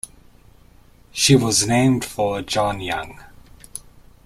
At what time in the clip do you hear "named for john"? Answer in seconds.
1.67-2.79